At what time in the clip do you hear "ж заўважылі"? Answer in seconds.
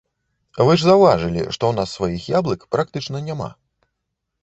0.83-1.45